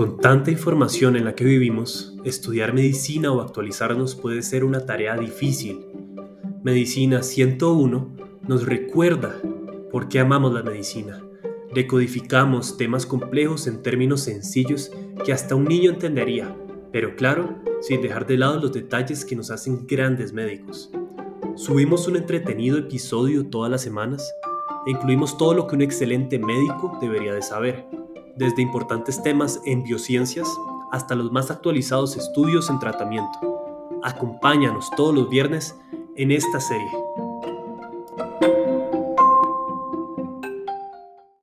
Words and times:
Con 0.00 0.16
tanta 0.16 0.50
información 0.50 1.14
en 1.16 1.26
la 1.26 1.34
que 1.34 1.44
vivimos, 1.44 2.16
estudiar 2.24 2.72
medicina 2.72 3.30
o 3.32 3.42
actualizarnos 3.42 4.14
puede 4.14 4.40
ser 4.40 4.64
una 4.64 4.86
tarea 4.86 5.14
difícil. 5.14 5.84
Medicina 6.62 7.22
101 7.22 8.16
nos 8.48 8.64
recuerda 8.64 9.36
por 9.92 10.08
qué 10.08 10.20
amamos 10.20 10.54
la 10.54 10.62
medicina. 10.62 11.22
Decodificamos 11.74 12.78
temas 12.78 13.04
complejos 13.04 13.66
en 13.66 13.82
términos 13.82 14.22
sencillos 14.22 14.90
que 15.22 15.34
hasta 15.34 15.54
un 15.54 15.66
niño 15.66 15.90
entendería, 15.90 16.56
pero 16.92 17.14
claro, 17.14 17.58
sin 17.82 18.00
dejar 18.00 18.26
de 18.26 18.38
lado 18.38 18.58
los 18.58 18.72
detalles 18.72 19.26
que 19.26 19.36
nos 19.36 19.50
hacen 19.50 19.86
grandes 19.86 20.32
médicos. 20.32 20.90
Subimos 21.56 22.08
un 22.08 22.16
entretenido 22.16 22.78
episodio 22.78 23.50
todas 23.50 23.70
las 23.70 23.82
semanas 23.82 24.32
e 24.86 24.92
incluimos 24.92 25.36
todo 25.36 25.52
lo 25.52 25.66
que 25.66 25.76
un 25.76 25.82
excelente 25.82 26.38
médico 26.38 26.96
debería 27.02 27.34
de 27.34 27.42
saber 27.42 28.00
desde 28.40 28.62
importantes 28.62 29.22
temas 29.22 29.60
en 29.66 29.82
biociencias 29.82 30.48
hasta 30.90 31.14
los 31.14 31.30
más 31.30 31.50
actualizados 31.50 32.16
estudios 32.16 32.70
en 32.70 32.78
tratamiento. 32.78 33.38
Acompáñanos 34.02 34.88
todos 34.96 35.14
los 35.14 35.28
viernes 35.28 35.78
en 36.16 36.32
esta 36.32 36.58
serie. 36.58 36.90